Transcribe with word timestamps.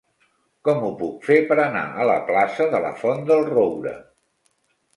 Com 0.69 0.79
ho 0.87 0.89
puc 1.01 1.27
fer 1.29 1.37
per 1.51 1.59
anar 1.67 1.85
a 2.05 2.09
la 2.11 2.17
plaça 2.31 2.69
de 2.73 2.81
la 2.89 2.91
Font 3.05 3.25
del 3.31 3.47
Roure? 3.53 3.95